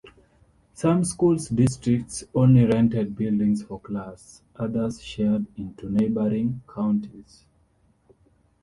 [0.73, 7.45] Some school districts only rented buildings for class; others shared into neighboring counties.